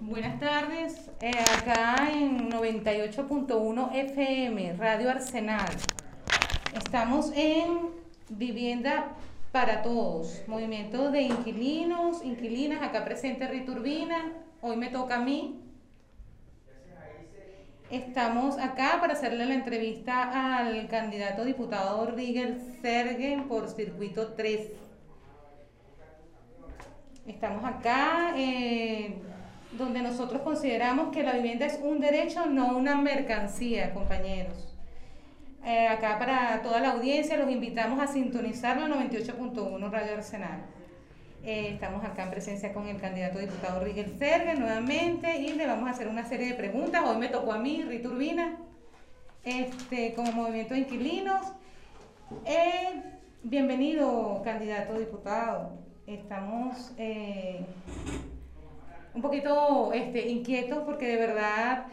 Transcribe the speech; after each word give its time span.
Buenas 0.00 0.40
tardes, 0.40 1.10
eh, 1.20 1.30
acá 1.58 2.08
en 2.10 2.50
98.1 2.50 3.90
FM, 3.92 4.72
Radio 4.78 5.10
Arsenal. 5.10 5.68
Estamos 6.74 7.30
en 7.34 7.90
Vivienda 8.30 9.08
para 9.52 9.82
Todos, 9.82 10.42
movimiento 10.46 11.10
de 11.10 11.22
inquilinos, 11.22 12.24
inquilinas, 12.24 12.82
acá 12.82 13.04
presente 13.04 13.46
Rita 13.48 13.72
Urbina, 13.72 14.32
hoy 14.62 14.76
me 14.76 14.88
toca 14.88 15.16
a 15.16 15.20
mí. 15.20 15.60
Estamos 17.90 18.58
acá 18.58 18.98
para 19.00 19.12
hacerle 19.12 19.44
la 19.46 19.54
entrevista 19.54 20.58
al 20.58 20.88
candidato 20.88 21.44
diputado 21.44 22.06
Rigel 22.06 22.60
Sergen 22.80 23.48
por 23.48 23.68
Circuito 23.68 24.32
3. 24.32 24.72
Estamos 27.26 27.62
acá 27.64 28.32
eh, 28.36 29.18
donde 29.72 30.00
nosotros 30.02 30.42
consideramos 30.42 31.14
que 31.14 31.22
la 31.22 31.32
vivienda 31.32 31.66
es 31.66 31.78
un 31.82 32.00
derecho, 32.00 32.46
no 32.46 32.76
una 32.76 32.96
mercancía, 32.96 33.92
compañeros. 33.92 34.74
Eh, 35.64 35.86
acá 35.88 36.18
para 36.18 36.62
toda 36.62 36.80
la 36.80 36.92
audiencia 36.92 37.36
los 37.36 37.50
invitamos 37.50 38.00
a 38.00 38.06
sintonizar 38.06 38.78
la 38.78 38.88
98.1 38.88 39.90
Radio 39.90 40.14
Arsenal. 40.14 40.62
Eh, 41.44 41.70
estamos 41.74 42.04
acá 42.04 42.24
en 42.24 42.30
presencia 42.30 42.72
con 42.72 42.88
el 42.88 43.00
candidato 43.00 43.38
diputado 43.38 43.84
Rigel 43.84 44.18
Sergen 44.18 44.60
nuevamente 44.60 45.38
y 45.38 45.52
le 45.54 45.66
vamos 45.66 45.88
a 45.88 45.92
hacer 45.92 46.08
una 46.08 46.24
serie 46.24 46.48
de 46.48 46.54
preguntas. 46.54 47.02
Hoy 47.06 47.18
me 47.18 47.28
tocó 47.28 47.52
a 47.52 47.58
mí, 47.58 47.84
Rita 47.86 48.08
Urbina, 48.08 48.56
este, 49.44 50.14
como 50.14 50.32
movimiento 50.32 50.74
de 50.74 50.80
inquilinos. 50.80 51.52
bienvenido, 53.42 54.40
candidato 54.44 54.98
diputado 54.98 55.88
estamos 56.08 56.92
eh, 56.96 57.60
un 59.14 59.22
poquito 59.22 59.92
este, 59.92 60.28
inquietos 60.28 60.84
porque 60.84 61.06
de 61.06 61.16
verdad 61.16 61.86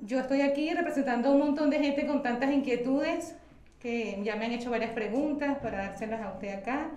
yo 0.00 0.20
estoy 0.20 0.42
aquí 0.42 0.72
representando 0.72 1.28
a 1.28 1.32
un 1.32 1.38
montón 1.38 1.70
de 1.70 1.78
gente 1.78 2.06
con 2.06 2.22
tantas 2.22 2.52
inquietudes 2.52 3.36
que 3.80 4.20
ya 4.22 4.36
me 4.36 4.46
han 4.46 4.52
hecho 4.52 4.70
varias 4.70 4.92
preguntas 4.92 5.58
para 5.58 5.78
dárselas 5.78 6.22
a 6.22 6.32
usted 6.32 6.54
acá. 6.54 6.90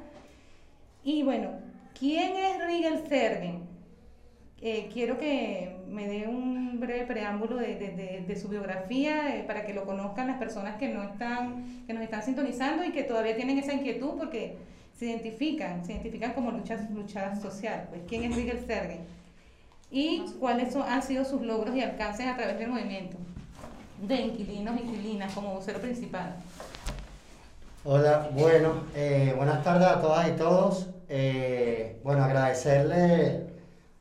Y 1.03 1.23
bueno, 1.23 1.51
¿quién 1.97 2.35
es 2.35 2.65
Rigel 2.65 3.07
Sergen? 3.07 3.67
Eh, 4.61 4.89
quiero 4.91 5.17
que 5.17 5.77
me 5.87 6.07
dé 6.07 6.27
un 6.27 6.79
breve 6.79 7.05
preámbulo 7.05 7.57
de, 7.57 8.37
su 8.41 8.47
biografía 8.47 9.35
eh, 9.35 9.43
para 9.43 9.65
que 9.65 9.73
lo 9.73 9.85
conozcan 9.85 10.27
las 10.27 10.37
personas 10.37 10.77
que 10.77 10.89
no 10.89 11.03
están, 11.03 11.85
que 11.85 11.93
nos 11.93 12.03
están 12.03 12.23
sintonizando 12.23 12.83
y 12.83 12.91
que 12.91 13.03
todavía 13.03 13.35
tienen 13.35 13.59
esa 13.59 13.73
inquietud 13.73 14.17
porque 14.17 14.57
se 14.95 15.05
identifican, 15.05 15.85
se 15.85 15.91
identifican 15.91 16.33
como 16.33 16.51
lucha, 16.51 16.87
lucha 16.91 17.35
social. 17.35 17.87
Pues, 17.89 18.01
¿Quién 18.07 18.23
es 18.23 18.35
Miguel 18.35 18.59
Sergen? 18.65 19.01
¿Y 19.89 20.25
cuáles 20.39 20.75
han 20.75 21.01
sido 21.01 21.23
sus 21.23 21.41
logros 21.41 21.73
y 21.75 21.81
alcances 21.81 22.27
a 22.27 22.35
través 22.35 22.59
del 22.59 22.69
movimiento 22.69 23.15
de 24.01 24.15
inquilinos 24.15 24.75
y 24.77 24.85
inquilinas 24.85 25.33
como 25.33 25.55
vocero 25.55 25.79
principal? 25.79 26.35
Hola, 27.85 28.29
bueno, 28.33 28.83
eh, 28.93 29.33
buenas 29.37 29.63
tardes 29.63 29.87
a 29.87 30.01
todas 30.01 30.27
y 30.27 30.31
todos. 30.31 30.87
Eh, 31.07 32.01
bueno, 32.03 32.23
agradecerle. 32.25 33.47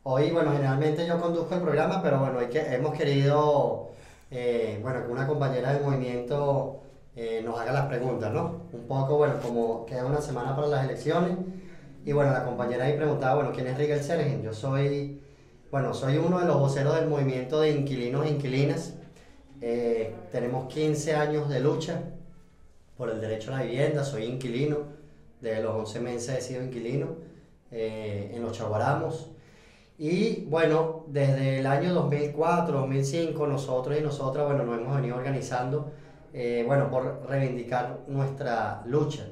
Hoy, 0.03 0.33
bueno, 0.33 0.51
generalmente 0.53 1.07
yo 1.07 1.21
conduzco 1.21 1.55
el 1.55 1.63
programa, 1.63 2.03
pero 2.03 2.19
bueno, 2.19 2.39
hoy 2.39 2.47
que 2.47 2.75
hemos 2.75 2.93
querido, 2.95 3.91
eh, 4.33 4.81
bueno, 4.83 5.07
que 5.07 5.13
una 5.13 5.27
compañera 5.27 5.73
del 5.73 5.85
movimiento 5.85 6.83
nos 7.45 7.59
haga 7.59 7.73
las 7.73 7.87
preguntas, 7.87 8.31
¿no? 8.31 8.67
Un 8.73 8.87
poco, 8.87 9.17
bueno, 9.17 9.35
como 9.41 9.87
queda 9.87 10.05
una 10.05 10.21
semana 10.21 10.55
para 10.55 10.69
las 10.69 10.85
elecciones, 10.85 11.39
y 12.05 12.13
bueno, 12.13 12.31
la 12.31 12.45
compañera 12.45 12.85
ahí 12.85 12.95
preguntaba, 12.95 13.37
bueno, 13.37 13.53
¿quién 13.55 13.69
es 13.69 13.79
Rigel 13.79 14.03
Sergen? 14.03 14.43
Yo 14.43 14.53
soy, 14.53 15.23
bueno, 15.77 15.93
soy 15.93 16.17
uno 16.17 16.39
de 16.39 16.47
los 16.47 16.59
voceros 16.59 16.95
del 16.95 17.07
movimiento 17.07 17.61
de 17.61 17.73
inquilinos 17.73 18.25
e 18.25 18.31
inquilinas. 18.31 18.95
Eh, 19.61 20.15
tenemos 20.33 20.73
15 20.73 21.15
años 21.15 21.51
de 21.51 21.61
lucha 21.61 22.01
por 22.97 23.11
el 23.11 23.21
derecho 23.21 23.53
a 23.53 23.59
la 23.59 23.65
vivienda, 23.65 24.03
soy 24.03 24.25
inquilino, 24.25 24.79
de 25.43 25.63
los 25.63 25.75
11 25.75 26.01
meses 26.01 26.39
he 26.39 26.41
sido 26.41 26.63
inquilino 26.63 27.09
eh, 27.71 28.33
en 28.35 28.41
los 28.41 28.53
Chaguaramos. 28.57 29.33
Y 29.99 30.47
bueno, 30.47 31.05
desde 31.09 31.59
el 31.59 31.67
año 31.67 31.93
2004, 31.93 32.79
2005, 32.79 33.47
nosotros 33.47 33.99
y 33.99 34.03
nosotras, 34.03 34.47
bueno, 34.47 34.65
nos 34.65 34.79
hemos 34.79 34.97
venido 34.97 35.15
organizando 35.15 35.91
eh, 36.33 36.65
bueno, 36.67 36.89
por 36.91 37.27
reivindicar 37.29 37.99
nuestra 38.07 38.83
lucha. 38.87 39.27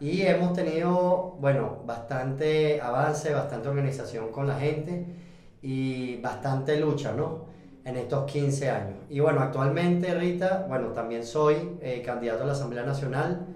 Y 0.00 0.20
hemos 0.20 0.52
tenido, 0.52 1.38
bueno, 1.40 1.78
bastante 1.86 2.78
avance, 2.78 3.32
bastante 3.32 3.68
organización 3.68 4.30
con 4.32 4.46
la 4.46 4.60
gente 4.60 5.27
y 5.62 6.16
bastante 6.20 6.78
lucha, 6.78 7.12
¿no? 7.12 7.46
En 7.84 7.96
estos 7.96 8.30
15 8.30 8.70
años. 8.70 8.96
Y 9.08 9.20
bueno, 9.20 9.40
actualmente, 9.40 10.14
Rita, 10.14 10.66
bueno, 10.68 10.88
también 10.88 11.24
soy 11.24 11.78
eh, 11.80 12.02
candidato 12.04 12.42
a 12.42 12.46
la 12.46 12.52
Asamblea 12.52 12.84
Nacional 12.84 13.46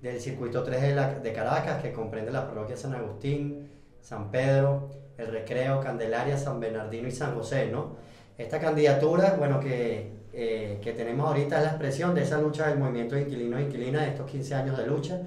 del 0.00 0.20
Circuito 0.20 0.62
3 0.62 0.82
de, 0.82 0.94
la, 0.94 1.14
de 1.14 1.32
Caracas, 1.32 1.82
que 1.82 1.92
comprende 1.92 2.30
la 2.30 2.46
parroquia 2.46 2.76
San 2.76 2.94
Agustín, 2.94 3.70
San 4.00 4.30
Pedro, 4.30 4.90
El 5.18 5.28
Recreo, 5.28 5.80
Candelaria, 5.80 6.36
San 6.36 6.60
Bernardino 6.60 7.08
y 7.08 7.12
San 7.12 7.34
José, 7.34 7.68
¿no? 7.70 7.96
Esta 8.36 8.58
candidatura, 8.58 9.36
bueno, 9.38 9.60
que 9.60 10.24
eh, 10.36 10.80
que 10.82 10.92
tenemos 10.94 11.28
ahorita 11.28 11.58
es 11.58 11.62
la 11.62 11.68
expresión 11.70 12.12
de 12.12 12.24
esa 12.24 12.40
lucha 12.40 12.66
del 12.66 12.76
movimiento 12.76 13.14
de 13.14 13.22
inquilinos 13.22 13.60
e 13.60 13.62
inquilinas 13.62 14.02
de 14.02 14.08
estos 14.08 14.28
15 14.28 14.54
años 14.56 14.76
de 14.76 14.84
lucha, 14.84 15.20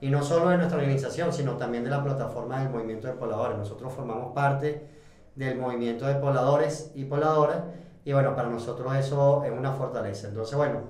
y 0.00 0.08
no 0.08 0.22
solo 0.22 0.50
de 0.50 0.56
nuestra 0.56 0.78
organización, 0.78 1.32
sino 1.32 1.56
también 1.56 1.82
de 1.82 1.90
la 1.90 2.02
plataforma 2.02 2.60
del 2.60 2.70
movimiento 2.70 3.08
de 3.08 3.14
pobladores. 3.14 3.58
Nosotros 3.58 3.92
formamos 3.92 4.32
parte 4.32 4.86
del 5.34 5.58
movimiento 5.58 6.06
de 6.06 6.14
pobladores 6.14 6.92
y 6.94 7.04
pobladoras, 7.04 7.64
y 8.04 8.12
bueno, 8.12 8.34
para 8.34 8.48
nosotros 8.48 8.94
eso 8.96 9.44
es 9.44 9.52
una 9.52 9.72
fortaleza. 9.72 10.28
Entonces, 10.28 10.56
bueno, 10.56 10.80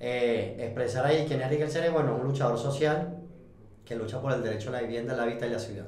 eh, 0.00 0.56
expresar 0.58 1.06
ahí 1.06 1.24
quién 1.26 1.40
es 1.40 1.48
Riquel 1.48 1.70
Ceres, 1.70 1.92
bueno, 1.92 2.16
un 2.16 2.24
luchador 2.24 2.58
social 2.58 3.18
que 3.84 3.96
lucha 3.96 4.20
por 4.20 4.32
el 4.32 4.42
derecho 4.42 4.70
a 4.70 4.72
la 4.72 4.80
vivienda, 4.82 5.14
la 5.14 5.26
vida 5.26 5.46
y 5.46 5.50
la 5.50 5.58
ciudad. 5.58 5.86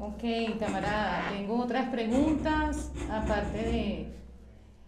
Ok, 0.00 0.58
camarada, 0.58 1.24
tengo 1.30 1.60
otras 1.60 1.90
preguntas, 1.90 2.90
aparte 3.10 3.58
de 3.58 4.20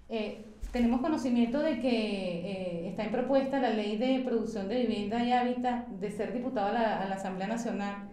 eh, 0.08 0.44
tenemos 0.72 1.00
conocimiento 1.00 1.60
de 1.60 1.80
que 1.80 1.90
eh, 1.90 2.88
está 2.88 3.04
en 3.04 3.12
propuesta 3.12 3.60
la 3.60 3.70
ley 3.70 3.98
de 3.98 4.22
producción 4.24 4.68
de 4.68 4.80
vivienda 4.80 5.22
y 5.22 5.32
hábitat 5.32 5.86
de 5.88 6.10
ser 6.10 6.32
diputado 6.32 6.68
a 6.68 6.72
la, 6.72 7.14
Asamblea 7.14 7.46
Nacional. 7.46 8.08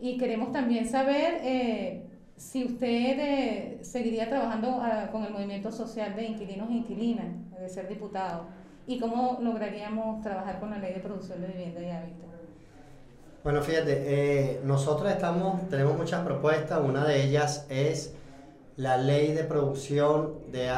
Y 0.00 0.16
queremos 0.16 0.52
también 0.52 0.88
saber 0.88 1.40
si 2.36 2.64
usted 2.64 3.82
seguiría 3.82 4.28
trabajando 4.28 4.78
ah, 4.80 5.08
con 5.10 5.24
el 5.24 5.32
movimiento 5.32 5.70
social 5.72 6.14
de 6.14 6.24
inquilinos 6.24 6.68
e 6.70 6.74
inquilinas, 6.74 7.26
de 7.58 7.68
ser 7.68 7.88
diputado, 7.88 8.44
y 8.86 9.00
cómo 9.00 9.38
lograríamos 9.42 10.22
trabajar 10.22 10.60
con 10.60 10.70
la 10.70 10.78
ley 10.78 10.94
de 10.94 11.00
producción 11.00 11.40
de 11.40 11.48
vivienda 11.48 11.80
y 11.80 11.90
hábitat. 11.90 12.26
Bueno, 13.42 13.62
fíjate, 13.62 14.60
nosotros 14.64 15.10
estamos, 15.10 15.68
tenemos 15.68 15.96
muchas 15.96 16.24
propuestas, 16.24 16.80
una 16.84 17.04
de 17.04 17.24
ellas 17.24 17.66
es 17.68 18.16
la 18.76 18.98
ley 18.98 19.32
de 19.32 19.44
producción 19.44 20.34
de, 20.52 20.68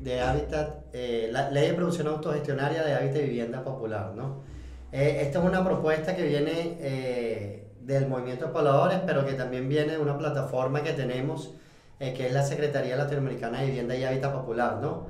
de 0.00 0.20
hábitat, 0.20 0.84
eh, 0.92 1.28
la 1.30 1.50
ley 1.50 1.68
de 1.68 1.74
producción 1.74 2.08
autogestionaria 2.08 2.82
de 2.82 2.94
hábitat 2.94 3.18
y 3.18 3.26
vivienda 3.26 3.62
popular, 3.62 4.12
¿no? 4.16 4.42
Eh, 4.90 5.18
esta 5.22 5.38
es 5.38 5.44
una 5.44 5.64
propuesta 5.64 6.14
que 6.16 6.24
viene 6.24 6.76
eh, 6.80 7.63
del 7.84 8.08
movimiento 8.08 8.46
de 8.46 8.52
pobladores, 8.52 9.00
pero 9.06 9.26
que 9.26 9.34
también 9.34 9.68
viene 9.68 9.92
de 9.92 9.98
una 9.98 10.18
plataforma 10.18 10.82
que 10.82 10.92
tenemos, 10.92 11.52
que 11.98 12.26
es 12.26 12.32
la 12.32 12.42
Secretaría 12.42 12.96
Latinoamericana 12.96 13.60
de 13.60 13.66
Vivienda 13.66 13.96
y 13.96 14.04
Hábitat 14.04 14.32
Popular, 14.32 14.78
¿no? 14.82 15.06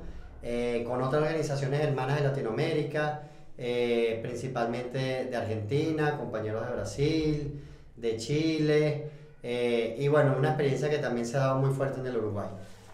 con 0.87 1.01
otras 1.01 1.23
organizaciones 1.23 1.81
hermanas 1.81 2.19
de 2.19 2.27
Latinoamérica, 2.27 3.23
principalmente 4.21 5.25
de 5.25 5.35
Argentina, 5.35 6.17
compañeros 6.17 6.65
de 6.65 6.73
Brasil, 6.73 7.61
de 7.97 8.17
Chile, 8.17 9.09
eh, 9.47 9.95
y 9.99 10.07
bueno, 10.07 10.33
una 10.35 10.49
experiencia 10.49 10.89
que 10.89 10.97
también 10.97 11.23
se 11.23 11.37
ha 11.37 11.41
dado 11.41 11.59
muy 11.59 11.69
fuerte 11.69 11.99
en 11.99 12.07
el 12.07 12.17
Uruguay. 12.17 12.47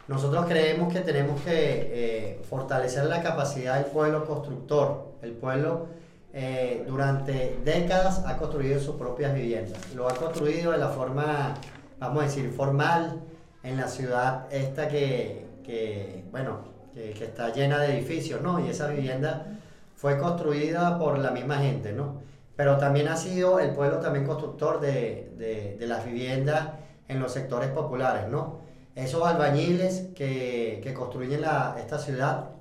Nosotros 0.10 0.46
creemos 0.48 0.92
que 0.92 1.00
tenemos 1.00 1.40
que 1.44 1.52
eh, 1.54 2.42
fortalecer 2.50 3.06
la 3.06 3.24
capacidad 3.24 3.76
del 3.76 3.86
pueblo 3.86 4.26
constructor. 4.26 5.14
El 5.22 5.32
pueblo 5.32 5.88
eh, 6.34 6.84
durante 6.88 7.60
décadas 7.64 8.24
ha 8.26 8.38
construido 8.38 8.80
sus 8.80 8.96
propias 8.96 9.34
viviendas. 9.34 9.94
Lo 9.94 10.08
ha 10.08 10.16
construido 10.16 10.72
de 10.72 10.78
la 10.78 10.90
forma, 10.90 11.54
vamos 12.00 12.24
a 12.24 12.26
decir, 12.26 12.52
formal, 12.52 13.22
en 13.64 13.78
la 13.78 13.88
ciudad 13.88 14.52
esta 14.52 14.88
que, 14.88 15.46
que 15.64 16.26
bueno, 16.32 16.62
que, 16.94 17.12
que, 17.12 17.26
está 17.26 17.54
llena 17.54 17.80
de 17.80 17.98
edificios, 17.98 18.42
¿no? 18.42 18.60
Y 18.60 18.70
esa 18.70 18.88
vivienda 18.88 19.60
fue 19.96 20.18
construida 20.18 20.98
por 20.98 21.20
la 21.20 21.32
misma 21.32 21.58
gente, 21.58 21.94
¿no? 21.94 22.22
pero 22.62 22.78
también 22.78 23.08
ha 23.08 23.18
sido 23.18 23.60
el 23.60 23.72
pueblo 23.72 23.98
también 23.98 24.24
constructor 24.24 24.80
de, 24.80 25.34
de, 25.80 25.88
las 25.88 26.06
viviendas 26.06 26.70
en 27.08 27.20
los 27.20 27.34
sectores 27.34 27.70
populares, 27.70 28.30
¿no? 28.30 28.60
Esos 28.94 29.26
albañiles 29.26 30.10
que, 30.14 30.80
que 30.84 30.94
construyen 30.94 31.42
la, 31.42 31.76
esta 31.80 31.98
ciudad, 31.98 32.52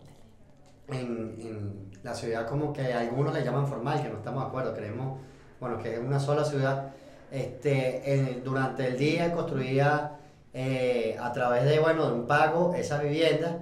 en, 0.88 1.36
en, 1.40 1.89
la 2.02 2.14
ciudad 2.14 2.46
como 2.46 2.72
que 2.72 2.92
algunos 2.92 3.34
le 3.34 3.44
llaman 3.44 3.66
formal, 3.66 4.02
que 4.02 4.08
no 4.08 4.18
estamos 4.18 4.42
de 4.42 4.48
acuerdo, 4.48 4.74
creemos, 4.74 5.18
bueno, 5.60 5.78
que 5.78 5.94
es 5.94 5.98
una 5.98 6.18
sola 6.18 6.44
ciudad, 6.44 6.90
este, 7.30 8.40
durante 8.44 8.86
el 8.86 8.98
día 8.98 9.32
construía 9.32 10.12
eh, 10.52 11.16
a 11.20 11.32
través 11.32 11.64
de, 11.64 11.78
bueno, 11.78 12.06
de 12.06 12.12
un 12.12 12.26
pago 12.26 12.74
esa 12.74 12.98
vivienda 12.98 13.58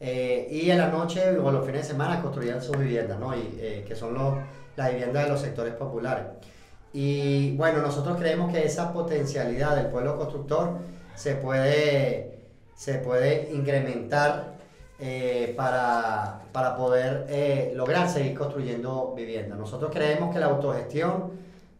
eh, 0.00 0.48
y 0.50 0.70
en 0.70 0.78
la 0.78 0.88
noche 0.88 1.36
o 1.38 1.50
los 1.50 1.66
fines 1.66 1.82
de 1.82 1.88
semana 1.88 2.22
construían 2.22 2.62
sus 2.62 2.78
viviendas, 2.78 3.18
¿no? 3.18 3.36
Y, 3.36 3.58
eh, 3.60 3.84
que 3.86 3.94
son 3.94 4.14
los, 4.14 4.36
las 4.76 4.90
viviendas 4.90 5.24
de 5.24 5.30
los 5.30 5.40
sectores 5.40 5.74
populares. 5.74 6.24
Y 6.92 7.56
bueno, 7.56 7.82
nosotros 7.82 8.16
creemos 8.18 8.52
que 8.52 8.64
esa 8.64 8.92
potencialidad 8.92 9.76
del 9.76 9.86
pueblo 9.86 10.16
constructor 10.16 10.78
se 11.14 11.34
puede, 11.34 12.38
se 12.74 12.94
puede 12.94 13.50
incrementar 13.52 14.54
para, 15.56 16.42
para, 16.52 16.76
poder 16.76 17.72
lograr 17.74 18.08
seguir 18.08 18.34
construyendo 18.36 19.14
viviendas. 19.16 19.58
Nosotros 19.58 19.90
creemos 19.92 20.32
que 20.32 20.40
la 20.40 20.46
autogestión, 20.46 21.32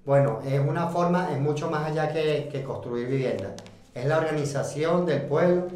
bueno, 0.05 0.41
es 0.47 0.59
una 0.61 0.89
forma, 0.89 1.33
es 1.33 1.41
mucho 1.41 1.71
más 1.71 1.91
allá 1.91 2.09
que, 2.09 2.49
que 2.51 2.63
construir 2.63 3.07
viviendas 3.09 3.53
es 3.95 4.07
la 4.07 4.19
organización 4.19 5.07
del 5.07 5.23
pueblo, 5.23 5.69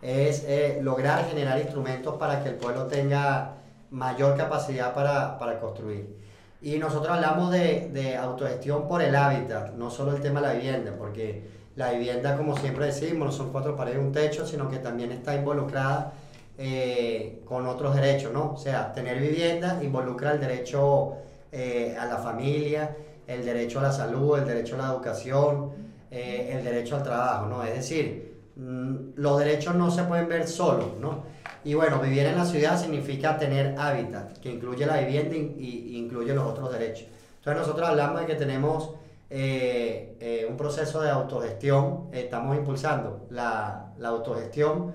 es 0.00 0.44
eh, 0.46 0.80
lograr 0.82 1.26
generar 1.28 1.58
instrumentos 1.58 2.16
para 2.16 2.42
que 2.42 2.50
el 2.50 2.54
pueblo 2.56 2.86
tenga 2.86 3.54
mayor 3.90 4.36
capacidad 4.36 4.94
para, 4.94 5.38
para 5.38 5.58
construir. 5.58 6.16
Y 6.60 6.78
nosotros 6.78 7.10
hablamos 7.16 7.50
de, 7.50 7.88
de, 7.92 8.16
autogestión 8.16 8.88
por 8.88 9.02
el 9.02 9.14
hábitat, 9.16 9.72
no 9.74 9.90
solo 9.90 10.14
el 10.14 10.22
tema 10.22 10.40
de 10.40 10.46
la 10.46 10.52
vivienda, 10.54 10.92
porque 10.96 11.44
la 11.76 11.92
vivienda, 11.92 12.36
como 12.36 12.56
siempre 12.56 12.86
decimos, 12.86 13.26
no 13.26 13.32
son 13.32 13.50
cuatro 13.50 13.74
paredes 13.76 13.98
y 13.98 14.00
un 14.00 14.12
techo, 14.12 14.46
sino 14.46 14.68
que 14.68 14.78
también 14.78 15.10
está 15.10 15.34
involucrada 15.34 16.12
eh, 16.58 17.40
con 17.46 17.66
otros 17.66 17.94
derechos, 17.94 18.30
¿no? 18.30 18.52
O 18.52 18.56
sea, 18.58 18.92
tener 18.92 19.18
vivienda 19.18 19.82
involucra 19.82 20.32
el 20.32 20.40
derecho 20.40 21.14
eh, 21.50 21.96
a 21.98 22.04
la 22.04 22.18
familia, 22.18 22.94
el 23.26 23.42
derecho 23.42 23.78
a 23.78 23.84
la 23.84 23.92
salud, 23.92 24.38
el 24.38 24.46
derecho 24.46 24.74
a 24.74 24.78
la 24.78 24.88
educación, 24.88 25.70
eh, 26.10 26.50
el 26.52 26.62
derecho 26.62 26.96
al 26.96 27.02
trabajo, 27.04 27.46
¿no? 27.46 27.64
Es 27.64 27.74
decir, 27.74 28.42
mm, 28.56 29.12
los 29.16 29.38
derechos 29.38 29.74
no 29.74 29.90
se 29.90 30.02
pueden 30.04 30.28
ver 30.28 30.46
solos, 30.46 30.98
¿no? 31.00 31.24
Y 31.64 31.72
bueno, 31.72 31.98
vivir 32.00 32.26
en 32.26 32.36
la 32.36 32.44
ciudad 32.44 32.78
significa 32.78 33.38
tener 33.38 33.74
hábitat, 33.78 34.36
que 34.38 34.50
incluye 34.50 34.84
la 34.84 34.98
vivienda 34.98 35.34
y, 35.34 35.96
incluye 35.96 36.34
los 36.34 36.44
otros 36.44 36.70
derechos. 36.70 37.06
Entonces 37.38 37.66
nosotros 37.66 37.88
hablamos 37.88 38.20
de 38.20 38.26
que 38.26 38.34
tenemos 38.34 38.90
un 39.30 40.56
proceso 40.58 41.00
de 41.00 41.08
autogestión, 41.08 42.08
estamos 42.12 42.56
impulsando 42.56 43.26
la, 43.30 43.94
autogestión, 44.04 44.92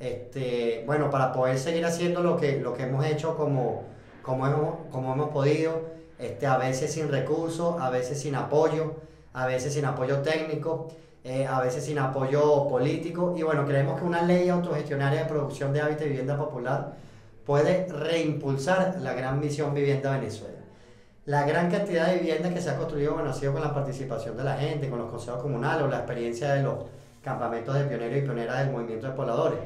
este, 0.00 0.84
bueno, 0.86 1.10
para 1.10 1.32
poder 1.32 1.58
seguir 1.58 1.84
haciendo 1.84 2.22
lo 2.22 2.36
que, 2.36 2.60
lo 2.60 2.74
que 2.74 2.84
hemos 2.84 3.04
hecho 3.04 3.36
como, 3.36 3.84
como, 4.22 4.46
hemos, 4.46 4.74
como 4.90 5.12
hemos 5.12 5.30
podido, 5.30 5.82
este, 6.18 6.46
a 6.46 6.56
veces 6.56 6.92
sin 6.92 7.08
recursos, 7.08 7.80
a 7.80 7.90
veces 7.90 8.20
sin 8.20 8.34
apoyo, 8.34 8.94
a 9.32 9.46
veces 9.46 9.74
sin 9.74 9.84
apoyo 9.84 10.18
técnico, 10.18 10.88
eh, 11.24 11.46
a 11.46 11.60
veces 11.60 11.84
sin 11.84 11.98
apoyo 11.98 12.68
político. 12.68 13.34
Y 13.36 13.42
bueno, 13.42 13.66
creemos 13.66 13.98
que 13.98 14.06
una 14.06 14.22
ley 14.22 14.48
autogestionaria 14.48 15.22
de 15.22 15.28
producción 15.28 15.72
de 15.72 15.80
hábitat 15.80 16.06
y 16.06 16.10
vivienda 16.10 16.36
popular 16.36 16.94
puede 17.44 17.86
reimpulsar 17.88 18.98
la 19.00 19.14
gran 19.14 19.40
misión 19.40 19.74
Vivienda 19.74 20.12
Venezuela. 20.12 20.58
La 21.24 21.44
gran 21.44 21.70
cantidad 21.70 22.06
de 22.06 22.18
viviendas 22.18 22.52
que 22.54 22.60
se 22.60 22.70
ha 22.70 22.76
construido 22.76 23.18
ha 23.18 23.32
sido 23.32 23.52
con 23.52 23.62
la 23.62 23.74
participación 23.74 24.36
de 24.36 24.44
la 24.44 24.56
gente, 24.56 24.88
con 24.88 24.98
los 24.98 25.10
consejos 25.10 25.42
comunales 25.42 25.82
o 25.82 25.88
la 25.88 25.98
experiencia 25.98 26.54
de 26.54 26.62
los 26.62 26.76
campamentos 27.22 27.74
de 27.74 27.84
pioneros 27.84 28.18
y 28.18 28.20
pioneras 28.22 28.58
del 28.58 28.72
movimiento 28.72 29.08
de 29.08 29.12
pobladores. 29.12 29.58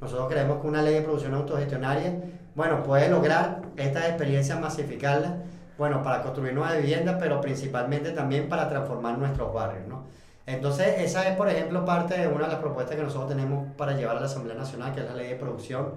Nosotros 0.00 0.28
creemos 0.30 0.60
que 0.60 0.66
una 0.66 0.82
ley 0.82 0.94
de 0.94 1.02
producción 1.02 1.34
autogestionaria, 1.34 2.14
bueno, 2.54 2.82
puede 2.82 3.08
lograr 3.08 3.62
estas 3.76 4.08
experiencias 4.08 4.58
masificarlas 4.58 5.32
bueno, 5.80 6.02
para 6.02 6.22
construir 6.22 6.52
nuevas 6.52 6.76
viviendas, 6.76 7.16
pero 7.18 7.40
principalmente 7.40 8.10
también 8.10 8.48
para 8.48 8.68
transformar 8.68 9.16
nuestros 9.16 9.52
barrios, 9.54 9.86
¿no? 9.88 10.04
Entonces, 10.44 10.94
esa 10.98 11.26
es, 11.28 11.36
por 11.36 11.48
ejemplo, 11.48 11.84
parte 11.84 12.18
de 12.18 12.28
una 12.28 12.44
de 12.44 12.52
las 12.52 12.60
propuestas 12.60 12.96
que 12.96 13.02
nosotros 13.02 13.30
tenemos 13.30 13.72
para 13.76 13.96
llevar 13.96 14.16
a 14.16 14.20
la 14.20 14.26
Asamblea 14.26 14.56
Nacional, 14.56 14.92
que 14.92 15.00
es 15.00 15.06
la 15.06 15.14
ley 15.14 15.28
de 15.28 15.36
producción 15.36 15.94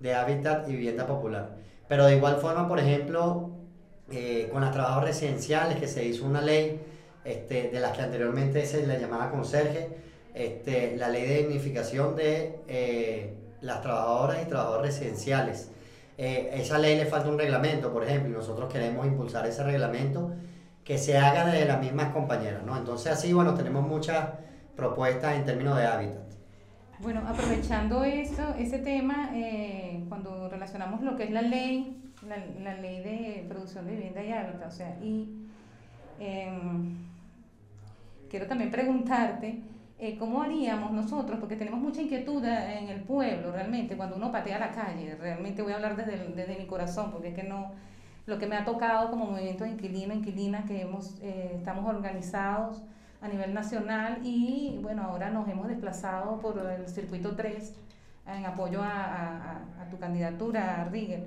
de 0.00 0.14
hábitat 0.14 0.68
y 0.68 0.72
vivienda 0.72 1.06
popular. 1.06 1.50
Pero 1.86 2.06
de 2.06 2.16
igual 2.16 2.36
forma, 2.36 2.66
por 2.66 2.78
ejemplo, 2.78 3.50
eh, 4.10 4.48
con 4.52 4.62
las 4.62 4.72
trabajos 4.72 5.04
residenciales, 5.04 5.78
que 5.78 5.86
se 5.86 6.04
hizo 6.04 6.24
una 6.24 6.40
ley 6.40 6.80
este, 7.24 7.68
de 7.68 7.78
las 7.78 7.96
que 7.96 8.02
anteriormente 8.02 8.64
se 8.66 8.86
le 8.86 8.98
llamaba 8.98 9.30
conserje, 9.30 9.90
este, 10.34 10.96
la 10.96 11.08
ley 11.08 11.26
de 11.26 11.36
dignificación 11.38 12.16
de 12.16 12.60
eh, 12.66 13.34
las 13.62 13.82
trabajadoras 13.82 14.42
y 14.42 14.46
trabajadores 14.46 14.94
residenciales. 14.94 15.70
Eh, 16.18 16.50
esa 16.54 16.78
ley 16.78 16.96
le 16.96 17.06
falta 17.06 17.28
un 17.28 17.38
reglamento, 17.38 17.92
por 17.92 18.04
ejemplo, 18.04 18.30
y 18.30 18.32
nosotros 18.34 18.70
queremos 18.70 19.06
impulsar 19.06 19.46
ese 19.46 19.64
reglamento 19.64 20.32
que 20.84 20.98
se 20.98 21.16
haga 21.16 21.46
de 21.46 21.64
las 21.64 21.80
mismas 21.80 22.12
compañeras, 22.12 22.62
¿no? 22.64 22.76
Entonces 22.76 23.12
así, 23.12 23.32
bueno, 23.32 23.54
tenemos 23.54 23.86
muchas 23.86 24.28
propuestas 24.76 25.36
en 25.36 25.44
términos 25.44 25.76
de 25.76 25.86
hábitat. 25.86 26.30
Bueno, 26.98 27.22
aprovechando 27.26 28.04
eso, 28.04 28.54
ese 28.58 28.78
tema, 28.78 29.30
eh, 29.34 30.04
cuando 30.08 30.50
relacionamos 30.50 31.00
lo 31.02 31.16
que 31.16 31.24
es 31.24 31.30
la 31.30 31.40
ley, 31.42 32.02
la, 32.28 32.36
la, 32.62 32.74
ley 32.78 33.02
de 33.02 33.46
producción 33.48 33.86
de 33.86 33.92
vivienda 33.92 34.22
y 34.22 34.32
hábitat, 34.32 34.68
o 34.68 34.70
sea, 34.70 34.98
y 35.02 35.46
em, 36.18 36.96
quiero 38.28 38.46
también 38.46 38.70
preguntarte, 38.70 39.62
eh, 40.00 40.16
¿cómo 40.18 40.42
haríamos 40.42 40.92
nosotros? 40.92 41.38
Porque 41.38 41.56
tenemos 41.56 41.80
mucha 41.80 42.00
inquietud 42.00 42.44
en 42.44 42.88
el 42.88 43.02
pueblo, 43.02 43.52
realmente, 43.52 43.96
cuando 43.96 44.16
uno 44.16 44.32
patea 44.32 44.58
la 44.58 44.72
calle, 44.72 45.14
realmente 45.16 45.62
voy 45.62 45.72
a 45.72 45.76
hablar 45.76 45.96
desde, 45.96 46.28
desde 46.28 46.56
mi 46.56 46.66
corazón, 46.66 47.10
porque 47.12 47.28
es 47.28 47.34
que 47.34 47.42
no, 47.42 47.72
lo 48.26 48.38
que 48.38 48.46
me 48.46 48.56
ha 48.56 48.64
tocado 48.64 49.10
como 49.10 49.26
movimiento 49.26 49.64
de 49.64 49.70
inquilino, 49.70 50.14
inquilinas, 50.14 50.64
que 50.64 50.80
hemos, 50.80 51.18
eh, 51.22 51.52
estamos 51.56 51.86
organizados 51.86 52.82
a 53.20 53.28
nivel 53.28 53.52
nacional 53.52 54.20
y 54.24 54.78
bueno, 54.82 55.02
ahora 55.02 55.30
nos 55.30 55.46
hemos 55.48 55.68
desplazado 55.68 56.40
por 56.40 56.58
el 56.58 56.88
circuito 56.88 57.36
3 57.36 57.76
en 58.26 58.46
apoyo 58.46 58.82
a, 58.82 59.58
a 59.80 59.90
tu 59.90 59.98
candidatura, 59.98 60.88
Rigel 60.90 61.24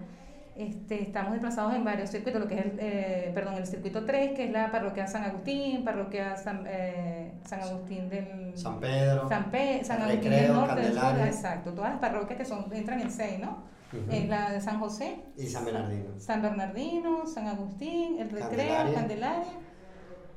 este, 0.55 1.01
estamos 1.01 1.31
desplazados 1.31 1.73
en 1.73 1.83
varios 1.83 2.11
circuitos, 2.11 2.39
lo 2.39 2.47
que 2.47 2.59
es 2.59 2.65
el, 2.65 2.79
eh, 2.79 3.31
perdón, 3.33 3.55
el 3.55 3.65
circuito 3.65 4.05
3, 4.05 4.33
que 4.33 4.45
es 4.45 4.51
la 4.51 4.71
parroquia 4.71 5.07
San 5.07 5.23
Agustín, 5.23 5.83
parroquia 5.83 6.35
San, 6.35 6.65
eh, 6.67 7.33
San 7.43 7.61
Agustín 7.61 8.07
del... 8.07 8.55
San 8.55 8.79
Pedro. 8.79 9.27
San, 9.27 9.51
San 9.83 10.01
Agustín 10.03 10.29
del 10.29 10.53
Norte, 10.53 10.81
del 10.81 10.93
Sur, 10.93 11.19
exacto, 11.25 11.73
todas 11.73 11.91
las 11.91 11.99
parroquias 11.99 12.37
que 12.37 12.45
son, 12.45 12.71
entran 12.71 12.99
en 13.01 13.09
6, 13.09 13.39
¿no? 13.39 13.63
Es 14.11 14.27
la 14.27 14.51
de 14.51 14.61
San 14.61 14.79
José. 14.79 15.23
Y 15.37 15.45
San 15.45 15.65
Bernardino. 15.65 16.19
San 16.19 16.41
Bernardino, 16.41 17.27
San 17.27 17.47
Agustín, 17.47 18.19
el 18.19 18.29
Recreo, 18.29 18.93
Candelaria. 18.93 19.43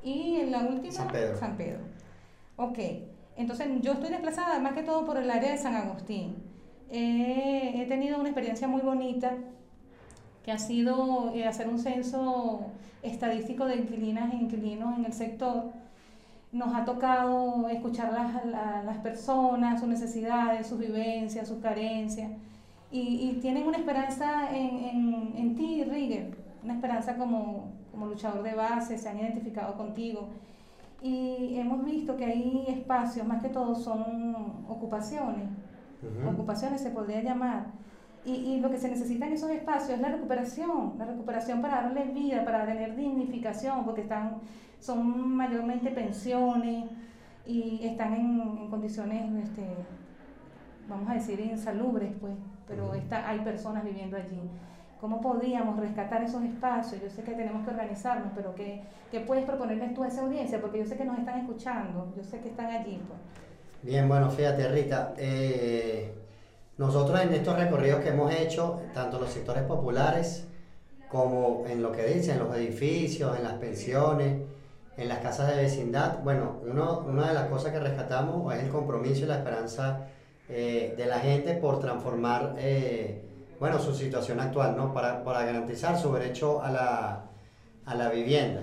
y 0.03 0.41
en 0.41 0.51
la 0.51 0.59
última, 0.59 0.93
San 0.93 1.07
Pedro. 1.07 1.37
San 1.37 1.57
Pedro. 1.57 1.79
Ok, 2.55 2.79
entonces 3.35 3.67
yo 3.81 3.93
estoy 3.93 4.09
desplazada 4.09 4.59
más 4.59 4.73
que 4.73 4.83
todo 4.83 5.05
por 5.05 5.17
el 5.17 5.29
área 5.29 5.51
de 5.51 5.57
San 5.57 5.75
Agustín. 5.75 6.37
he 6.89 7.85
tenido 7.87 8.19
una 8.19 8.29
experiencia 8.29 8.67
muy 8.67 8.81
bonita 8.81 9.35
que 10.47 10.53
ha 10.53 10.59
sido 10.59 11.33
eh, 11.33 11.45
hacer 11.45 11.67
un 11.67 11.77
censo 11.77 12.67
estadístico 13.03 13.65
de 13.65 13.75
inquilinas 13.75 14.31
e 14.31 14.37
inquilinos 14.37 14.97
en 14.97 15.03
el 15.03 15.11
sector. 15.11 15.65
Nos 16.53 16.73
ha 16.73 16.85
tocado 16.85 17.67
escuchar 17.67 18.13
las, 18.13 18.45
las 18.85 18.97
personas, 18.99 19.81
sus 19.81 19.89
necesidades, 19.89 20.65
sus 20.65 20.79
vivencias, 20.79 21.49
sus 21.49 21.57
carencias, 21.57 22.31
y, 22.89 23.29
y 23.29 23.39
tienen 23.41 23.67
una 23.67 23.75
esperanza 23.75 24.49
en, 24.55 24.77
en, 24.85 25.33
en 25.35 25.55
ti, 25.57 25.83
Rigger, 25.83 26.37
una 26.63 26.75
esperanza 26.75 27.17
como, 27.17 27.65
como 27.91 28.05
luchador 28.05 28.41
de 28.41 28.55
base, 28.55 28.97
se 28.97 29.09
han 29.09 29.19
identificado 29.19 29.75
contigo. 29.75 30.29
Y 31.01 31.57
hemos 31.57 31.83
visto 31.83 32.15
que 32.15 32.23
hay 32.23 32.63
espacios, 32.69 33.27
más 33.27 33.43
que 33.43 33.49
todo 33.49 33.75
son 33.75 34.63
ocupaciones, 34.69 35.49
ocupaciones 36.25 36.79
se 36.79 36.91
podría 36.91 37.21
llamar, 37.21 37.65
y, 38.27 38.55
y, 38.55 38.59
lo 38.59 38.69
que 38.69 38.77
se 38.77 38.89
necesita 38.89 39.25
en 39.25 39.33
esos 39.33 39.49
espacios 39.51 39.91
es 39.91 40.01
la 40.01 40.09
recuperación, 40.09 40.95
la 40.97 41.05
recuperación 41.05 41.61
para 41.61 41.83
darle 41.83 42.03
vida, 42.11 42.43
para 42.43 42.65
tener 42.65 42.93
dignificación, 42.93 43.85
porque 43.85 44.01
están, 44.01 44.41
son 44.81 45.31
mayormente 45.33 45.89
pensiones 45.91 46.89
y 47.45 47.87
están 47.87 48.13
en, 48.13 48.69
condiciones, 48.69 49.45
este, 49.45 49.65
vamos 50.89 51.09
a 51.09 51.13
decir, 51.13 51.39
insalubres, 51.39 52.11
pues, 52.19 52.33
pero 52.67 52.93
está, 52.95 53.29
hay 53.29 53.39
personas 53.39 53.85
viviendo 53.85 54.17
allí. 54.17 54.41
¿Cómo 54.99 55.21
podríamos 55.21 55.79
rescatar 55.79 56.21
esos 56.21 56.43
espacios? 56.43 57.01
Yo 57.01 57.09
sé 57.09 57.23
que 57.23 57.31
tenemos 57.31 57.63
que 57.63 57.71
organizarnos, 57.71 58.33
pero 58.35 58.53
¿qué, 58.55 58.81
qué 59.09 59.21
puedes 59.21 59.45
proponerles 59.45 59.93
tú 59.93 60.03
a 60.03 60.09
esa 60.09 60.23
audiencia? 60.23 60.59
Porque 60.59 60.79
yo 60.79 60.85
sé 60.85 60.97
que 60.97 61.05
nos 61.05 61.17
están 61.17 61.39
escuchando, 61.39 62.11
yo 62.17 62.23
sé 62.25 62.41
que 62.41 62.49
están 62.49 62.65
allí. 62.65 62.99
Pues. 63.07 63.19
Bien, 63.83 64.09
bueno, 64.09 64.29
fíjate, 64.29 64.67
Rita. 64.67 65.13
Eh 65.17 66.26
nosotros 66.77 67.19
en 67.21 67.33
estos 67.33 67.57
recorridos 67.57 68.01
que 68.01 68.09
hemos 68.09 68.33
hecho, 68.33 68.81
tanto 68.93 69.17
en 69.17 69.23
los 69.23 69.31
sectores 69.31 69.63
populares 69.63 70.45
como 71.09 71.65
en 71.67 71.81
lo 71.81 71.91
que 71.91 72.05
dicen, 72.05 72.39
los 72.39 72.55
edificios, 72.55 73.37
en 73.37 73.43
las 73.43 73.53
pensiones, 73.53 74.41
en 74.97 75.07
las 75.07 75.19
casas 75.19 75.47
de 75.55 75.61
vecindad, 75.61 76.19
bueno, 76.23 76.57
uno, 76.65 77.05
una 77.07 77.27
de 77.27 77.33
las 77.33 77.47
cosas 77.47 77.71
que 77.71 77.79
rescatamos 77.79 78.53
es 78.55 78.63
el 78.63 78.69
compromiso 78.69 79.23
y 79.23 79.27
la 79.27 79.37
esperanza 79.37 80.07
eh, 80.49 80.95
de 80.97 81.05
la 81.05 81.19
gente 81.19 81.53
por 81.53 81.79
transformar, 81.79 82.55
eh, 82.57 83.21
bueno, 83.59 83.79
su 83.79 83.93
situación 83.93 84.39
actual, 84.39 84.75
¿no? 84.75 84.93
Para, 84.93 85.23
para 85.23 85.43
garantizar 85.45 85.97
su 85.99 86.11
derecho 86.13 86.61
a 86.61 86.71
la, 86.71 87.25
a 87.85 87.95
la 87.95 88.09
vivienda. 88.09 88.61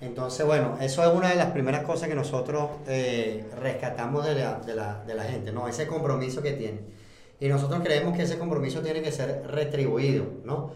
Entonces, 0.00 0.46
bueno, 0.46 0.76
eso 0.80 1.02
es 1.02 1.14
una 1.14 1.28
de 1.28 1.36
las 1.36 1.50
primeras 1.50 1.82
cosas 1.82 2.08
que 2.08 2.14
nosotros 2.14 2.70
eh, 2.86 3.44
rescatamos 3.60 4.24
de 4.24 4.34
la, 4.34 4.54
de, 4.60 4.74
la, 4.74 5.02
de 5.06 5.14
la 5.14 5.24
gente, 5.24 5.52
¿no? 5.52 5.68
Ese 5.68 5.86
compromiso 5.86 6.40
que 6.42 6.52
tiene. 6.52 6.80
Y 7.40 7.48
nosotros 7.48 7.80
creemos 7.82 8.14
que 8.14 8.22
ese 8.22 8.38
compromiso 8.38 8.80
tiene 8.80 9.00
que 9.00 9.10
ser 9.10 9.42
retribuido, 9.46 10.26
¿no? 10.44 10.70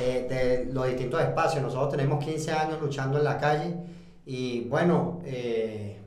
Eh, 0.00 0.26
de 0.66 0.72
los 0.72 0.86
distintos 0.86 1.20
espacios. 1.20 1.62
Nosotros 1.62 1.90
tenemos 1.90 2.24
15 2.24 2.52
años 2.52 2.80
luchando 2.80 3.18
en 3.18 3.24
la 3.24 3.38
calle 3.38 3.74
y 4.24 4.64
bueno, 4.64 5.20
eh, 5.24 5.98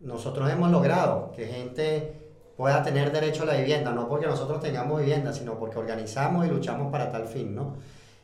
nosotros 0.00 0.50
hemos 0.50 0.70
logrado 0.70 1.32
que 1.34 1.46
gente 1.46 2.12
pueda 2.56 2.82
tener 2.82 3.10
derecho 3.12 3.42
a 3.42 3.46
la 3.46 3.54
vivienda, 3.56 3.92
no 3.92 4.08
porque 4.08 4.26
nosotros 4.26 4.60
tengamos 4.60 5.00
vivienda, 5.00 5.32
sino 5.32 5.58
porque 5.58 5.78
organizamos 5.78 6.46
y 6.46 6.50
luchamos 6.50 6.92
para 6.92 7.10
tal 7.10 7.26
fin, 7.26 7.54
¿no? 7.54 7.76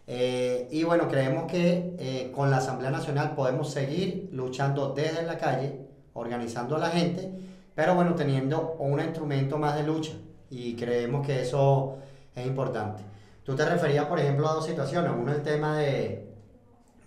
Eh, 0.06 0.68
y 0.70 0.84
bueno, 0.84 1.08
creemos 1.08 1.50
que 1.50 2.30
con 2.34 2.50
la 2.50 2.58
Asamblea 2.58 2.90
Nacional 2.90 3.34
podemos 3.34 3.70
seguir 3.70 4.28
luchando 4.32 4.92
desde 4.94 5.22
la 5.22 5.38
calle, 5.38 5.78
organizando 6.14 6.76
a 6.76 6.78
la 6.78 6.90
gente, 6.90 7.30
pero 7.74 7.94
bueno, 7.94 8.14
teniendo 8.14 8.76
un 8.78 9.00
instrumento 9.00 9.58
más 9.58 9.76
de 9.76 9.82
lucha 9.82 10.12
y 10.52 10.76
creemos 10.76 11.26
que 11.26 11.40
eso 11.40 11.96
es 12.34 12.46
importante. 12.46 13.02
Tú 13.42 13.56
te 13.56 13.64
referías, 13.64 14.04
por 14.04 14.20
ejemplo, 14.20 14.48
a 14.48 14.52
dos 14.52 14.66
situaciones. 14.66 15.10
Uno, 15.18 15.32
el 15.32 15.42
tema 15.42 15.78
de, 15.78 16.28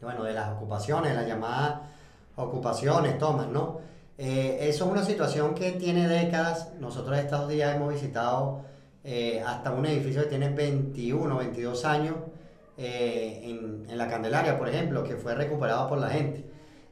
bueno, 0.01 0.23
de 0.23 0.33
las 0.33 0.49
ocupaciones, 0.49 1.15
las 1.15 1.27
llamadas 1.27 1.75
ocupaciones, 2.37 3.17
tomas, 3.19 3.47
¿no? 3.47 3.79
Eh, 4.17 4.57
eso 4.61 4.85
es 4.85 4.91
una 4.91 5.05
situación 5.05 5.53
que 5.53 5.73
tiene 5.73 6.07
décadas. 6.07 6.71
Nosotros 6.79 7.19
estos 7.19 7.47
días 7.47 7.75
hemos 7.75 7.93
visitado 7.93 8.61
eh, 9.03 9.43
hasta 9.45 9.71
un 9.71 9.85
edificio 9.85 10.23
que 10.23 10.29
tiene 10.29 10.49
21, 10.49 11.37
22 11.37 11.85
años 11.85 12.15
eh, 12.77 13.41
en, 13.43 13.85
en, 13.87 13.97
la 13.97 14.09
Candelaria, 14.09 14.57
por 14.57 14.67
ejemplo, 14.67 15.03
que 15.03 15.17
fue 15.17 15.35
recuperado 15.35 15.87
por 15.87 15.99
la 15.99 16.09
gente. 16.09 16.43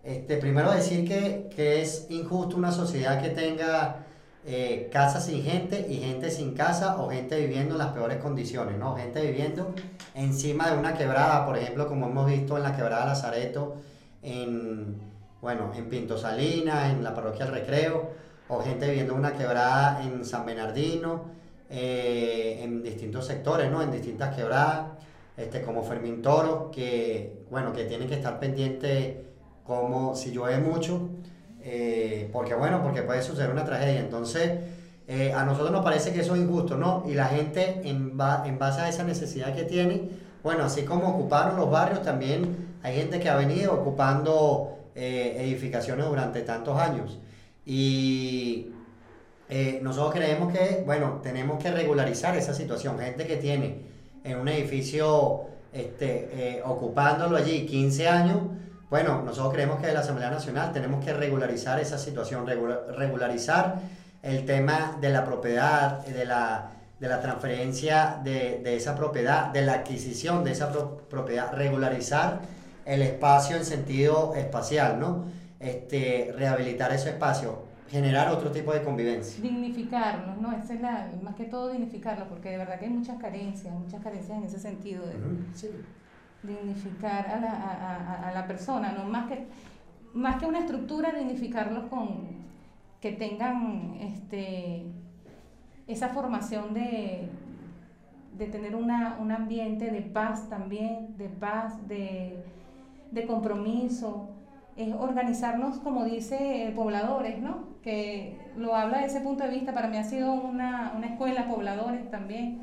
Este, 0.03 0.37
primero 0.37 0.71
decir 0.71 1.07
que, 1.07 1.49
que 1.53 1.81
es 1.81 2.05
injusto 2.09 2.57
una 2.57 2.71
sociedad 2.71 3.19
que 3.21 3.29
tenga 3.29 4.02
eh, 4.45 4.89
casas 4.91 5.25
sin 5.25 5.41
gente 5.41 5.87
y 5.89 5.97
gente 5.97 6.29
sin 6.29 6.53
casa 6.53 7.01
o 7.01 7.09
gente 7.09 7.39
viviendo 7.39 7.75
en 7.75 7.77
las 7.77 7.93
peores 7.93 8.17
condiciones, 8.17 8.77
¿no? 8.77 8.95
Gente 8.97 9.21
viviendo 9.21 9.73
encima 10.15 10.69
de 10.69 10.77
una 10.77 10.95
quebrada, 10.95 11.45
por 11.45 11.57
ejemplo, 11.57 11.87
como 11.87 12.07
hemos 12.07 12.27
visto 12.27 12.57
en 12.57 12.63
la 12.63 12.75
quebrada 12.75 13.05
Lazareto, 13.05 13.77
en, 14.21 14.97
bueno, 15.41 15.71
en 15.75 15.87
Pinto 15.87 16.17
Salinas, 16.17 16.91
en 16.91 17.03
la 17.03 17.13
parroquia 17.13 17.45
del 17.45 17.55
Recreo, 17.55 18.11
o 18.49 18.61
gente 18.61 18.87
viviendo 18.87 19.13
en 19.13 19.19
una 19.19 19.33
quebrada 19.33 20.03
en 20.03 20.25
San 20.25 20.45
Bernardino, 20.45 21.25
eh, 21.69 22.59
en 22.61 22.83
distintos 22.83 23.25
sectores, 23.25 23.71
¿no? 23.71 23.81
En 23.81 23.91
distintas 23.91 24.35
quebradas, 24.35 24.87
este, 25.37 25.61
como 25.61 25.83
Fermín 25.83 26.21
Toro, 26.21 26.69
que, 26.69 27.45
bueno, 27.49 27.71
que 27.71 27.85
tienen 27.85 28.09
que 28.09 28.15
estar 28.15 28.39
pendientes 28.39 29.15
como 29.65 30.15
si 30.15 30.31
llueve 30.31 30.59
mucho, 30.59 31.09
eh, 31.63 32.29
porque 32.33 32.55
bueno, 32.55 32.83
porque 32.83 33.01
puede 33.03 33.21
suceder 33.21 33.49
una 33.49 33.63
tragedia. 33.63 33.99
Entonces, 34.01 34.51
eh, 35.07 35.31
a 35.33 35.45
nosotros 35.45 35.71
nos 35.71 35.83
parece 35.83 36.13
que 36.13 36.21
eso 36.21 36.35
es 36.35 36.41
injusto, 36.41 36.77
¿no? 36.77 37.03
Y 37.07 37.13
la 37.13 37.25
gente, 37.27 37.81
en, 37.85 38.17
en 38.45 38.59
base 38.59 38.81
a 38.81 38.89
esa 38.89 39.03
necesidad 39.03 39.55
que 39.55 39.63
tiene, 39.63 40.09
bueno, 40.43 40.65
así 40.65 40.83
como 40.83 41.09
ocuparon 41.09 41.55
los 41.55 41.71
barrios, 41.71 42.01
también 42.01 42.77
hay 42.83 42.95
gente 42.97 43.19
que 43.19 43.29
ha 43.29 43.35
venido 43.37 43.73
ocupando 43.73 44.77
eh, 44.93 45.37
edificaciones 45.39 46.05
durante 46.05 46.41
tantos 46.41 46.77
años. 46.77 47.19
Y 47.65 48.67
nosotros 49.81 50.15
creemos 50.15 50.51
que, 50.51 50.81
bueno, 50.83 51.19
tenemos 51.21 51.61
que 51.61 51.69
regularizar 51.69 52.35
esa 52.35 52.55
situación. 52.55 52.97
Gente 52.97 53.27
que 53.27 53.37
tiene 53.37 53.83
en 54.23 54.39
un 54.39 54.47
edificio 54.47 55.43
este, 55.71 56.61
ocupándolo 56.65 57.37
allí 57.37 57.65
15 57.67 58.07
años, 58.07 58.37
bueno, 58.93 59.23
nosotros 59.23 59.55
creemos 59.55 59.79
que 59.79 59.87
de 59.87 59.93
la 59.95 60.01
Asamblea 60.01 60.29
Nacional 60.29 60.71
tenemos 60.71 61.03
que 61.03 61.11
regularizar 61.13 61.79
esa 61.79 61.97
situación, 61.97 62.45
regularizar 62.45 63.79
el 64.21 64.45
tema 64.45 64.99
de 65.01 65.09
la 65.09 65.25
propiedad, 65.25 66.05
de 66.05 66.25
la, 66.25 66.69
de 66.99 67.07
la 67.07 67.19
transferencia 67.19 68.21
de, 68.23 68.61
de, 68.63 68.75
esa 68.75 68.95
propiedad, 68.95 69.47
de 69.47 69.63
la 69.63 69.73
adquisición 69.73 70.43
de 70.43 70.51
esa 70.51 70.71
propiedad, 71.09 71.51
regularizar 71.53 72.41
el 72.85 73.01
espacio 73.01 73.55
en 73.55 73.65
sentido 73.65 74.35
espacial, 74.35 74.99
¿no? 74.99 75.25
Este, 75.59 76.31
rehabilitar 76.37 76.93
ese 76.93 77.09
espacio, 77.09 77.63
generar 77.89 78.29
otro 78.29 78.51
tipo 78.51 78.73
de 78.73 78.83
convivencia. 78.83 79.41
Dignificarlos, 79.41 80.37
¿no? 80.37 80.51
es 80.51 80.69
la, 80.79 81.09
más 81.23 81.33
que 81.33 81.45
todo 81.45 81.71
dignificarlo, 81.71 82.27
porque 82.27 82.51
de 82.51 82.57
verdad 82.59 82.77
que 82.77 82.85
hay 82.85 82.91
muchas 82.91 83.19
carencias, 83.19 83.73
muchas 83.73 84.03
carencias 84.03 84.37
en 84.37 84.43
ese 84.43 84.59
sentido. 84.59 85.03
De, 85.03 85.15
sí 85.55 85.71
dignificar 86.43 87.27
a 87.27 87.39
la, 87.39 87.51
a, 87.51 88.29
a, 88.29 88.33
la 88.33 88.47
persona, 88.47 88.91
¿no? 88.91 89.05
más, 89.05 89.27
que, 89.27 89.47
más 90.13 90.37
que 90.37 90.45
una 90.45 90.59
estructura, 90.59 91.11
dignificarlos 91.11 91.85
con 91.85 92.43
que 92.99 93.11
tengan 93.11 93.95
este, 93.99 94.85
esa 95.87 96.09
formación 96.09 96.73
de, 96.73 97.29
de 98.37 98.45
tener 98.47 98.75
una, 98.75 99.17
un 99.19 99.31
ambiente 99.31 99.91
de 99.91 100.01
paz 100.01 100.49
también, 100.49 101.17
de 101.17 101.27
paz, 101.27 101.87
de, 101.87 102.43
de 103.11 103.27
compromiso, 103.27 104.29
es 104.75 104.93
organizarnos, 104.95 105.77
como 105.79 106.05
dice, 106.05 106.71
pobladores, 106.75 107.39
¿no? 107.39 107.73
Que 107.83 108.39
lo 108.57 108.75
habla 108.75 108.99
de 108.99 109.05
ese 109.05 109.21
punto 109.21 109.43
de 109.43 109.51
vista, 109.51 109.73
para 109.73 109.87
mí 109.87 109.97
ha 109.97 110.03
sido 110.03 110.33
una, 110.33 110.93
una 110.95 111.07
escuela, 111.07 111.47
pobladores 111.47 112.09
también, 112.09 112.61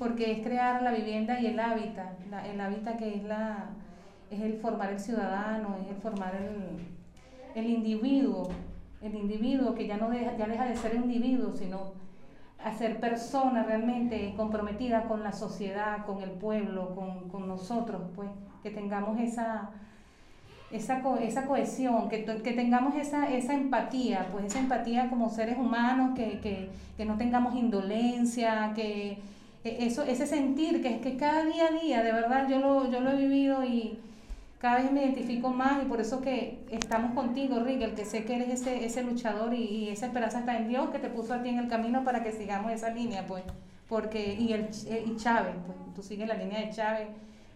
porque 0.00 0.32
es 0.32 0.38
crear 0.40 0.82
la 0.82 0.92
vivienda 0.92 1.38
y 1.38 1.46
el 1.46 1.60
hábitat, 1.60 2.14
el 2.50 2.58
hábitat 2.58 2.96
que 2.96 3.16
es, 3.16 3.22
la, 3.22 3.66
es 4.30 4.40
el 4.40 4.54
formar 4.54 4.92
el 4.92 4.98
ciudadano, 4.98 5.76
es 5.78 5.90
el 5.90 5.96
formar 5.96 6.34
el, 6.36 6.88
el 7.54 7.70
individuo, 7.70 8.48
el 9.02 9.14
individuo 9.14 9.74
que 9.74 9.86
ya 9.86 9.98
no 9.98 10.08
deja, 10.08 10.34
ya 10.38 10.46
deja 10.46 10.64
de 10.64 10.74
ser 10.74 10.94
individuo, 10.94 11.52
sino 11.52 11.92
a 12.64 12.72
ser 12.72 12.98
persona 12.98 13.62
realmente 13.62 14.32
comprometida 14.38 15.04
con 15.04 15.22
la 15.22 15.32
sociedad, 15.32 16.06
con 16.06 16.22
el 16.22 16.30
pueblo, 16.30 16.94
con, 16.94 17.28
con 17.28 17.46
nosotros, 17.46 18.00
pues, 18.16 18.30
que 18.62 18.70
tengamos 18.70 19.20
esa, 19.20 19.68
esa, 20.70 21.02
esa 21.20 21.46
cohesión, 21.46 22.08
que, 22.08 22.24
que 22.24 22.52
tengamos 22.52 22.94
esa, 22.94 23.28
esa 23.28 23.52
empatía, 23.52 24.28
pues 24.32 24.46
esa 24.46 24.60
empatía 24.60 25.10
como 25.10 25.28
seres 25.28 25.58
humanos, 25.58 26.12
que, 26.16 26.40
que, 26.40 26.70
que 26.96 27.04
no 27.04 27.18
tengamos 27.18 27.54
indolencia, 27.54 28.72
que 28.74 29.18
eso, 29.64 30.02
ese 30.04 30.26
sentir 30.26 30.82
que 30.82 30.96
es 30.96 31.00
que 31.02 31.16
cada 31.16 31.44
día 31.44 31.66
a 31.66 31.80
día, 31.80 32.02
de 32.02 32.12
verdad, 32.12 32.48
yo 32.48 32.58
lo, 32.60 32.90
yo 32.90 33.00
lo 33.00 33.10
he 33.10 33.16
vivido 33.16 33.64
y 33.64 33.98
cada 34.58 34.76
vez 34.76 34.92
me 34.92 35.02
identifico 35.02 35.50
más 35.50 35.82
y 35.82 35.86
por 35.86 36.00
eso 36.00 36.20
que 36.20 36.58
estamos 36.70 37.14
contigo, 37.14 37.60
Rick, 37.60 37.94
que 37.94 38.04
sé 38.04 38.24
que 38.24 38.36
eres 38.36 38.48
ese, 38.60 38.84
ese 38.84 39.02
luchador 39.02 39.54
y, 39.54 39.88
esa 39.88 40.06
esperanza 40.06 40.40
está 40.40 40.56
en 40.56 40.68
Dios 40.68 40.90
que 40.90 40.98
te 40.98 41.08
puso 41.08 41.34
a 41.34 41.42
ti 41.42 41.48
en 41.48 41.58
el 41.58 41.68
camino 41.68 42.04
para 42.04 42.22
que 42.22 42.32
sigamos 42.32 42.72
esa 42.72 42.90
línea, 42.90 43.26
pues, 43.26 43.42
porque, 43.88 44.34
y, 44.38 44.52
el, 44.52 44.68
y 45.06 45.16
Chávez, 45.16 45.54
pues, 45.66 45.78
tú 45.94 46.02
sigues 46.02 46.28
la 46.28 46.34
línea 46.34 46.60
de 46.60 46.70
Chávez. 46.70 47.08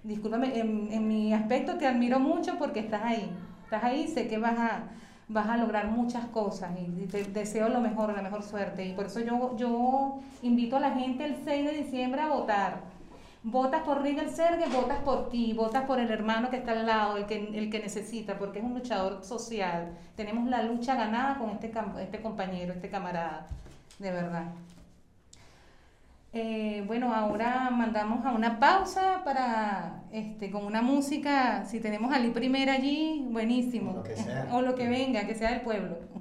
Discúlpame, 0.02 0.58
en, 0.58 0.88
en 0.92 1.08
mi 1.08 1.32
aspecto 1.32 1.76
te 1.78 1.86
admiro 1.86 2.20
mucho 2.20 2.58
porque 2.58 2.80
estás 2.80 3.02
ahí, 3.02 3.30
estás 3.64 3.84
ahí, 3.84 4.06
sé 4.08 4.28
que 4.28 4.36
vas 4.36 4.58
a 4.58 4.88
vas 5.28 5.48
a 5.48 5.56
lograr 5.56 5.88
muchas 5.88 6.26
cosas 6.26 6.70
y 6.78 7.06
te 7.06 7.24
deseo 7.24 7.68
lo 7.68 7.80
mejor, 7.80 8.14
la 8.14 8.22
mejor 8.22 8.42
suerte. 8.42 8.84
Y 8.84 8.92
por 8.92 9.06
eso 9.06 9.20
yo, 9.20 9.56
yo 9.56 10.20
invito 10.42 10.76
a 10.76 10.80
la 10.80 10.92
gente 10.92 11.24
el 11.24 11.36
6 11.44 11.64
de 11.64 11.72
diciembre 11.72 12.20
a 12.20 12.28
votar. 12.28 12.94
Votas 13.42 13.82
por 13.82 14.02
Rigel 14.02 14.30
Sergue, 14.30 14.66
votas 14.74 14.98
por 15.00 15.28
ti, 15.28 15.52
votas 15.52 15.84
por 15.84 15.98
el 15.98 16.10
hermano 16.10 16.48
que 16.48 16.56
está 16.56 16.72
al 16.72 16.86
lado, 16.86 17.18
el 17.18 17.26
que, 17.26 17.36
el 17.36 17.70
que 17.70 17.78
necesita, 17.78 18.38
porque 18.38 18.58
es 18.58 18.64
un 18.64 18.72
luchador 18.72 19.22
social. 19.22 19.92
Tenemos 20.16 20.48
la 20.48 20.62
lucha 20.62 20.94
ganada 20.94 21.36
con 21.36 21.50
este, 21.50 21.70
este 22.00 22.22
compañero, 22.22 22.72
este 22.72 22.88
camarada, 22.88 23.46
de 23.98 24.10
verdad. 24.10 24.46
Eh, 26.36 26.82
bueno, 26.88 27.14
ahora 27.14 27.70
mandamos 27.70 28.26
a 28.26 28.32
una 28.32 28.58
pausa 28.58 29.22
para, 29.24 30.02
este, 30.10 30.50
con 30.50 30.64
una 30.64 30.82
música, 30.82 31.64
si 31.64 31.78
tenemos 31.78 32.12
a 32.12 32.16
Ali 32.16 32.30
Primera 32.30 32.72
allí, 32.72 33.24
buenísimo. 33.30 34.02
O 34.52 34.60
lo 34.60 34.74
que 34.74 34.88
venga, 34.88 35.26
que 35.26 35.36
sea 35.36 35.50
del 35.50 35.60
pueblo. 35.60 35.96